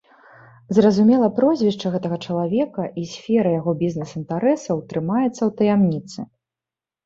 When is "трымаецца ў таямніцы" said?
4.91-6.19